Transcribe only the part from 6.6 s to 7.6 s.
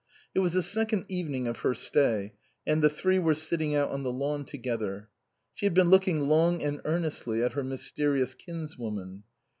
and earnestly at